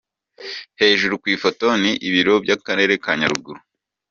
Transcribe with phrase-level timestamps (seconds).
[0.81, 3.59] Hejuru ku ifoto ni ibiro by’Akarere ka Nyaruguru.